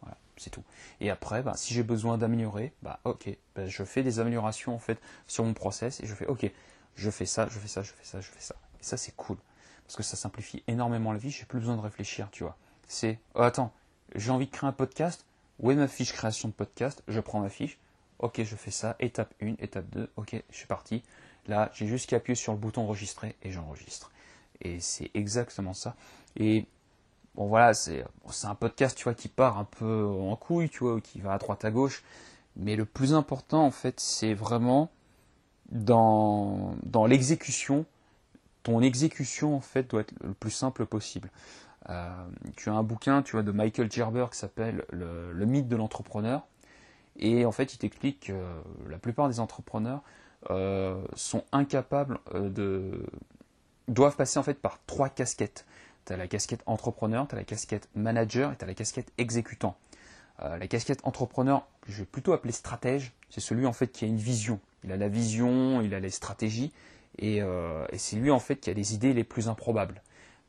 Voilà, 0.01 0.17
c'est 0.37 0.51
tout. 0.51 0.65
Et 1.01 1.11
après, 1.11 1.43
bah, 1.43 1.55
si 1.57 1.75
j'ai 1.75 1.83
besoin 1.83 2.19
d'améliorer, 2.19 2.73
bah 2.83 3.01
OK, 3.05 3.29
bah, 3.55 3.67
je 3.67 3.85
fais 3.85 4.03
des 4.03 4.21
améliorations 4.21 4.75
en 4.75 4.79
fait 4.79 4.99
sur 5.27 5.45
mon 5.45 5.55
process 5.55 6.01
et 6.01 6.07
je 6.07 6.15
fais 6.15 6.27
OK, 6.27 6.51
je 6.95 7.11
fais 7.11 7.27
ça, 7.27 7.49
je 7.51 7.59
fais 7.59 7.69
ça, 7.69 7.83
je 7.83 7.93
fais 7.93 8.05
ça, 8.05 8.21
je 8.21 8.31
fais 8.31 8.41
ça. 8.41 8.55
Et 8.81 8.85
ça, 8.85 8.97
c'est 8.97 9.15
cool 9.17 9.37
parce 9.85 9.97
que 9.97 10.03
ça 10.03 10.17
simplifie 10.17 10.63
énormément 10.67 11.13
la 11.13 11.19
vie. 11.19 11.31
J'ai 11.31 11.45
plus 11.45 11.61
besoin 11.61 11.77
de 11.77 11.81
réfléchir, 11.81 12.29
tu 12.31 12.45
vois. 12.45 12.57
C'est 12.87 13.19
oh, 13.35 13.43
attends, 13.43 13.73
j'ai 14.15 14.31
envie 14.31 14.47
de 14.47 14.51
créer 14.51 14.69
un 14.69 14.73
podcast. 14.73 15.27
Où 15.61 15.71
est 15.71 15.77
ma 15.77 15.87
fiche 15.87 16.13
création 16.13 16.49
de 16.49 16.53
podcast? 16.53 17.03
Je 17.07 17.21
prends 17.21 17.41
ma 17.41 17.49
fiche. 17.49 17.79
Ok, 18.19 18.43
je 18.43 18.57
fais 18.57 18.71
ça. 18.71 18.97
Étape 18.99 19.33
1, 19.41 19.55
étape 19.59 19.89
2. 19.91 20.11
Ok, 20.17 20.43
je 20.51 20.57
suis 20.57 20.67
parti. 20.67 21.03
Là, 21.47 21.71
j'ai 21.75 21.87
juste 21.87 22.09
qu'à 22.09 22.17
appuyer 22.17 22.35
sur 22.35 22.53
le 22.53 22.59
bouton 22.59 22.83
enregistrer 22.83 23.37
et 23.43 23.53
j'enregistre. 23.53 24.11
Et 24.65 24.81
c'est 24.81 25.11
exactement 25.15 25.75
ça. 25.75 25.95
Et 26.37 26.67
bon, 27.35 27.47
voilà, 27.47 27.75
c'est 27.75 28.05
un 28.45 28.55
podcast, 28.55 28.97
tu 28.97 29.05
vois, 29.05 29.15
qui 29.15 29.29
part 29.29 29.59
un 29.59 29.65
peu 29.65 30.05
en 30.07 30.35
couille, 30.37 30.69
tu 30.69 30.81
vois, 30.81 31.01
qui 31.01 31.21
va 31.21 31.35
à 31.35 31.39
droite 31.39 31.65
à 31.65 31.71
gauche. 31.71 32.03
Mais 32.57 32.77
le 32.77 32.85
plus 32.85 33.15
important, 33.15 33.65
en 33.65 33.71
fait, 33.71 34.01
c'est 34.01 34.35
vraiment 34.35 34.91
dans, 35.71 36.77
dans 36.85 37.07
l'exécution. 37.07 37.85
Ton 38.63 38.81
exécution, 38.81 39.57
en 39.57 39.61
fait, 39.61 39.91
doit 39.91 40.03
être 40.03 40.15
le 40.23 40.33
plus 40.33 40.51
simple 40.51 40.87
possible. 40.87 41.31
Euh, 41.91 42.27
tu 42.57 42.71
as 42.71 42.73
un 42.73 42.83
bouquin, 42.83 43.23
tu 43.23 43.33
vois, 43.33 43.43
de 43.43 43.53
Michael 43.53 43.91
Gerber 43.91 44.27
qui 44.31 44.39
s'appelle 44.39 44.85
le, 44.91 45.45
mythe 45.45 45.69
de 45.69 45.77
l'entrepreneur. 45.77 46.47
Et 47.19 47.45
en 47.45 47.53
fait, 47.53 47.75
il 47.75 47.79
t'explique 47.79 48.29
que 48.29 48.33
la 48.89 48.99
plupart 48.99 49.29
des 49.29 49.41
entrepreneurs 49.41 50.03
euh, 50.51 51.03
sont 51.15 51.45
incapables 51.53 52.19
euh, 52.35 52.49
de 52.49 53.07
doivent 53.89 54.17
passer 54.17 54.39
en 54.39 54.43
fait 54.43 54.55
par 54.55 54.79
trois 54.87 55.09
casquettes. 55.09 55.67
Tu 56.07 56.13
as 56.13 56.17
la 56.17 56.27
casquette 56.27 56.63
entrepreneur, 56.67 57.27
tu 57.29 57.35
as 57.35 57.39
la 57.39 57.45
casquette 57.45 57.89
manager 57.95 58.53
et 58.53 58.57
tu 58.57 58.65
as 58.65 58.67
la 58.67 58.75
casquette 58.75 59.11
exécutant. 59.19 59.77
la 60.41 60.67
casquette 60.67 61.01
entrepreneur, 61.05 61.67
je 61.87 61.99
vais 61.99 62.05
plutôt 62.05 62.33
appeler 62.33 62.53
stratège, 62.53 63.13
c'est 63.31 63.41
celui 63.41 63.67
en 63.67 63.73
fait 63.73 63.89
qui 63.89 64.05
a 64.05 64.09
une 64.09 64.19
vision. 64.19 64.61
Il 64.83 64.93
a 64.93 64.97
la 64.97 65.09
vision, 65.09 65.81
il 65.81 65.95
a 65.95 66.01
les 66.01 66.11
stratégies, 66.11 66.73
et, 67.19 67.39
et 67.39 67.99
c'est 67.99 68.17
lui 68.17 68.31
en 68.31 68.41
fait 68.41 68.57
qui 68.57 68.69
a 68.69 68.75
les 68.75 68.95
idées 68.95 69.15
les 69.15 69.25
plus 69.25 69.49
improbables 69.49 70.03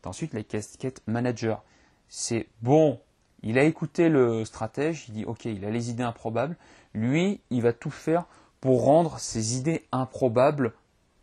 ensuite 0.07 0.33
la 0.33 0.43
casquette 0.43 1.01
manager. 1.07 1.63
C'est 2.09 2.47
bon, 2.61 2.99
il 3.43 3.57
a 3.57 3.63
écouté 3.63 4.09
le 4.09 4.45
stratège, 4.45 5.05
il 5.09 5.13
dit 5.13 5.25
ok, 5.25 5.45
il 5.45 5.65
a 5.65 5.69
les 5.69 5.89
idées 5.89 6.03
improbables. 6.03 6.55
Lui, 6.93 7.41
il 7.49 7.61
va 7.61 7.73
tout 7.73 7.91
faire 7.91 8.25
pour 8.61 8.83
rendre 8.83 9.19
ces 9.19 9.57
idées 9.57 9.85
improbables 9.91 10.73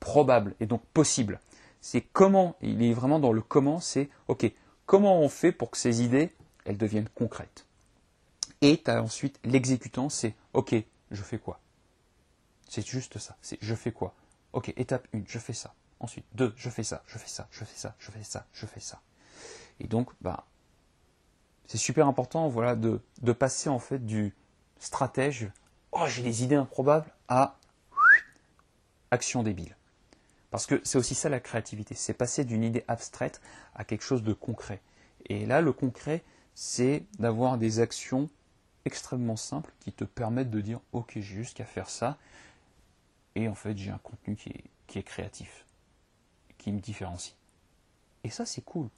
probables 0.01 0.55
et 0.61 0.67
donc 0.67 0.83
possibles. 0.93 1.41
C'est 1.83 2.01
comment, 2.01 2.57
il 2.63 2.81
est 2.83 2.93
vraiment 2.93 3.19
dans 3.19 3.33
le 3.33 3.43
comment, 3.43 3.81
c'est 3.81 4.09
ok, 4.29 4.51
comment 4.87 5.19
on 5.21 5.29
fait 5.29 5.51
pour 5.51 5.71
que 5.71 5.77
ces 5.77 6.03
idées, 6.03 6.33
elles 6.65 6.79
deviennent 6.79 7.09
concrètes. 7.09 7.67
Et 8.61 8.81
tu 8.81 8.89
as 8.89 9.03
ensuite 9.03 9.41
l'exécutant, 9.45 10.09
c'est 10.09 10.37
ok, 10.53 10.77
je 11.11 11.23
fais 11.23 11.39
quoi? 11.39 11.59
C'est 12.69 12.87
juste 12.87 13.19
ça, 13.19 13.37
c'est 13.43 13.59
je 13.61 13.75
fais 13.75 13.91
quoi? 13.91 14.15
Ok, 14.53 14.73
étape 14.77 15.09
1, 15.13 15.23
je 15.27 15.39
fais 15.41 15.53
ça. 15.53 15.75
Ensuite, 15.99 16.25
deux, 16.35 16.55
je 16.57 16.71
fais 16.71 16.85
ça, 16.85 17.03
je 17.07 17.19
fais 17.19 17.29
ça, 17.29 17.49
je 17.51 17.65
fais 17.65 17.77
ça, 17.77 17.97
je 17.99 18.11
fais 18.13 18.23
ça, 18.23 18.47
je 18.53 18.67
fais 18.67 18.81
ça. 18.81 19.01
Et 19.81 19.89
donc, 19.89 20.11
bah, 20.21 20.47
c'est 21.67 21.79
super 21.79 22.07
important, 22.07 22.49
voilà, 22.49 22.77
de, 22.77 23.01
de 23.23 23.33
passer 23.33 23.69
en 23.69 23.81
fait 23.81 24.07
du 24.07 24.37
stratège, 24.79 25.51
oh 25.91 26.07
j'ai 26.07 26.23
des 26.23 26.45
idées 26.45 26.55
improbables, 26.55 27.11
à 27.29 27.57
action 29.11 29.43
débile. 29.43 29.75
Parce 30.53 30.67
que 30.67 30.83
c'est 30.85 30.99
aussi 30.99 31.15
ça 31.15 31.31
la 31.31 31.41
créativité, 31.41 31.95
c'est 31.95 32.13
passer 32.13 32.45
d'une 32.45 32.63
idée 32.63 32.85
abstraite 32.87 33.41
à 33.75 33.85
quelque 33.85 34.03
chose 34.05 34.23
de 34.23 34.35
concret. 34.35 34.83
Et 35.25 35.47
là, 35.47 35.63
le 35.63 35.73
concret, 35.73 36.23
c'est 36.55 37.07
d'avoir 37.19 37.57
des 37.57 37.81
actions 37.81 38.29
extrêmement 38.85 39.37
simples 39.37 39.73
qui 39.81 39.93
te 39.93 40.05
permettent 40.05 40.51
de 40.51 40.61
dire 40.61 40.81
ok 40.93 41.13
j'ai 41.15 41.23
juste 41.23 41.57
qu'à 41.57 41.65
faire 41.65 41.89
ça 41.89 42.19
et 43.37 43.49
en 43.49 43.55
fait 43.55 43.79
j'ai 43.79 43.91
un 43.91 43.99
contenu 43.99 44.37
qui 44.37 44.51
est, 44.99 45.03
créatif 45.03 45.65
qui 46.59 46.71
me 46.71 46.81
différencie. 46.81 47.35
Et 48.23 48.29
ça, 48.29 48.45
c'est 48.45 48.61
cool. 48.61 48.91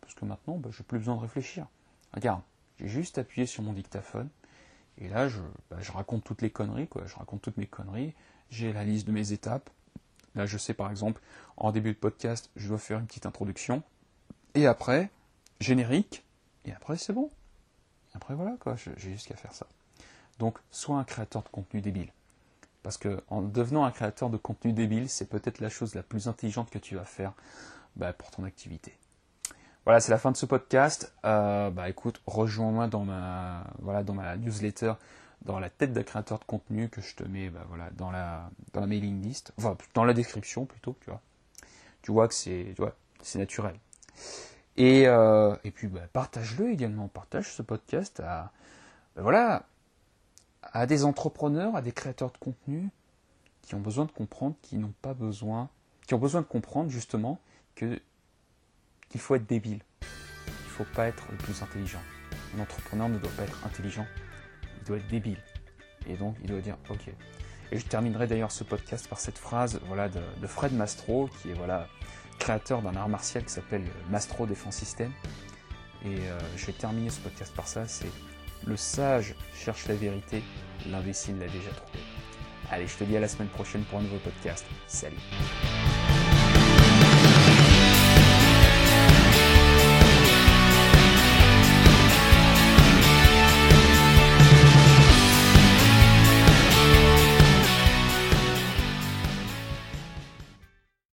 Parce 0.00 0.14
que 0.14 0.24
maintenant, 0.24 0.56
bah, 0.56 0.70
je 0.72 0.78
n'ai 0.78 0.86
plus 0.86 0.98
besoin 0.98 1.16
de 1.16 1.20
réfléchir. 1.20 1.66
Regarde, 2.14 2.40
j'ai 2.80 2.88
juste 2.88 3.18
appuyé 3.18 3.46
sur 3.46 3.62
mon 3.62 3.74
dictaphone. 3.74 4.30
Et 4.96 5.10
là, 5.10 5.28
je, 5.28 5.42
bah, 5.70 5.76
je, 5.80 5.92
raconte 5.92 6.24
toutes 6.24 6.40
les 6.40 6.50
conneries, 6.50 6.88
quoi. 6.88 7.06
Je 7.06 7.14
raconte 7.16 7.42
toutes 7.42 7.58
mes 7.58 7.66
conneries. 7.66 8.14
J'ai 8.48 8.72
la 8.72 8.82
liste 8.82 9.06
de 9.06 9.12
mes 9.12 9.32
étapes. 9.32 9.68
Là, 10.36 10.46
je 10.46 10.58
sais, 10.58 10.74
par 10.74 10.90
exemple, 10.90 11.20
en 11.56 11.72
début 11.72 11.92
de 11.92 11.98
podcast, 11.98 12.50
je 12.56 12.68
dois 12.68 12.78
faire 12.78 12.98
une 12.98 13.06
petite 13.06 13.26
introduction. 13.26 13.82
Et 14.54 14.66
après, 14.66 15.10
générique. 15.60 16.24
Et 16.64 16.72
après, 16.72 16.96
c'est 16.96 17.12
bon. 17.12 17.30
après, 18.14 18.34
voilà, 18.34 18.56
quoi. 18.60 18.76
J'ai 18.76 19.12
juste 19.12 19.28
qu'à 19.28 19.36
faire 19.36 19.52
ça. 19.52 19.66
Donc, 20.38 20.58
sois 20.70 20.96
un 20.96 21.04
créateur 21.04 21.42
de 21.42 21.48
contenu 21.48 21.80
débile. 21.80 22.12
Parce 22.82 22.98
que 22.98 23.20
en 23.28 23.42
devenant 23.42 23.84
un 23.84 23.90
créateur 23.90 24.30
de 24.30 24.36
contenu 24.36 24.72
débile, 24.72 25.08
c'est 25.08 25.28
peut-être 25.28 25.60
la 25.60 25.68
chose 25.68 25.94
la 25.94 26.04
plus 26.04 26.28
intelligente 26.28 26.70
que 26.70 26.78
tu 26.78 26.94
vas 26.94 27.04
faire 27.04 27.32
bah, 27.96 28.12
pour 28.12 28.30
ton 28.30 28.44
activité. 28.44 28.96
Voilà, 29.84 30.00
c'est 30.00 30.10
la 30.10 30.18
fin 30.18 30.32
de 30.32 30.36
ce 30.36 30.46
podcast. 30.46 31.12
Euh, 31.24 31.70
bah 31.70 31.88
écoute, 31.88 32.20
rejoins-moi 32.26 32.88
dans 32.88 33.04
ma 33.04 33.64
voilà 33.78 34.02
dans 34.02 34.14
ma 34.14 34.36
newsletter, 34.36 34.94
dans 35.42 35.58
la 35.60 35.70
tête 35.70 35.92
d'un 35.92 36.02
créateur 36.02 36.38
de 36.38 36.44
contenu 36.44 36.88
que 36.88 37.00
je 37.00 37.14
te 37.14 37.24
mets 37.24 37.50
bah, 37.50 37.64
voilà 37.68 37.90
dans 37.90 38.10
la 38.10 38.50
dans 38.72 38.80
la 38.80 38.86
mailing 38.86 39.22
list, 39.22 39.52
enfin 39.58 39.76
dans 39.94 40.04
la 40.04 40.14
description 40.14 40.66
plutôt, 40.66 40.96
tu 41.00 41.10
vois. 41.10 41.20
Tu 42.02 42.12
vois 42.12 42.28
que 42.28 42.34
c'est 42.34 42.74
c'est 43.22 43.38
naturel. 43.38 43.76
Et, 44.76 45.06
euh, 45.06 45.56
et 45.64 45.70
puis 45.70 45.88
bah, 45.88 46.02
partage-le 46.12 46.70
également, 46.70 47.08
partage 47.08 47.52
ce 47.52 47.62
podcast 47.62 48.20
à 48.20 48.52
voilà 49.16 49.66
à 50.62 50.86
des 50.86 51.04
entrepreneurs, 51.04 51.76
à 51.76 51.82
des 51.82 51.92
créateurs 51.92 52.30
de 52.32 52.38
contenu 52.38 52.90
qui 53.62 53.74
ont 53.74 53.80
besoin 53.80 54.04
de 54.04 54.12
comprendre, 54.12 54.54
qui 54.62 54.76
n'ont 54.76 54.94
pas 55.02 55.14
besoin, 55.14 55.68
qui 56.06 56.14
ont 56.14 56.18
besoin 56.18 56.40
de 56.40 56.46
comprendre 56.46 56.90
justement 56.90 57.40
que 57.74 58.00
qu'il 59.08 59.20
faut 59.20 59.34
être 59.34 59.46
débile. 59.46 59.80
Il 60.02 60.64
ne 60.64 60.70
faut 60.70 60.94
pas 60.94 61.06
être 61.06 61.26
le 61.30 61.38
plus 61.38 61.62
intelligent. 61.62 62.00
Un 62.56 62.60
entrepreneur 62.60 63.08
ne 63.08 63.18
doit 63.18 63.30
pas 63.36 63.44
être 63.44 63.64
intelligent, 63.64 64.06
il 64.86 64.88
doit 64.88 64.96
être 64.98 65.08
débile. 65.08 65.38
Et 66.08 66.14
donc 66.14 66.36
il 66.42 66.50
doit 66.50 66.60
dire 66.60 66.76
ok. 66.88 67.08
Et 67.72 67.78
je 67.78 67.84
terminerai 67.84 68.26
d'ailleurs 68.26 68.52
ce 68.52 68.64
podcast 68.64 69.08
par 69.08 69.18
cette 69.18 69.38
phrase 69.38 69.80
voilà, 69.86 70.08
de, 70.08 70.46
Fred 70.46 70.72
Mastro, 70.72 71.28
qui 71.40 71.50
est 71.50 71.54
voilà, 71.54 71.88
créateur 72.38 72.80
d'un 72.80 72.94
art 72.94 73.08
martial 73.08 73.44
qui 73.44 73.52
s'appelle 73.52 73.84
Mastro 74.08 74.46
Defense 74.46 74.76
System. 74.76 75.12
Et 76.04 76.18
euh, 76.18 76.38
je 76.56 76.66
vais 76.66 76.72
terminer 76.72 77.10
ce 77.10 77.20
podcast 77.20 77.52
par 77.54 77.66
ça, 77.66 77.88
c'est 77.88 78.10
le 78.64 78.76
sage 78.76 79.34
cherche 79.54 79.88
la 79.88 79.94
vérité, 79.94 80.42
l'imbécile 80.86 81.38
l'a 81.38 81.46
déjà 81.46 81.70
trouvé. 81.70 81.98
Allez, 82.70 82.86
je 82.86 82.96
te 82.96 83.04
dis 83.04 83.16
à 83.16 83.20
la 83.20 83.28
semaine 83.28 83.48
prochaine 83.48 83.82
pour 83.84 83.98
un 83.98 84.02
nouveau 84.02 84.18
podcast. 84.18 84.64
Salut 84.86 85.16